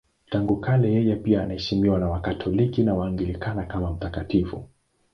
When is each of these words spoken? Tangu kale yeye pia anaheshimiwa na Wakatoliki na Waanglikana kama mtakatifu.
Tangu 0.29 0.57
kale 0.61 0.93
yeye 0.93 1.15
pia 1.15 1.41
anaheshimiwa 1.43 1.99
na 1.99 2.09
Wakatoliki 2.09 2.83
na 2.83 2.93
Waanglikana 2.93 3.65
kama 3.65 3.91
mtakatifu. 3.91 4.67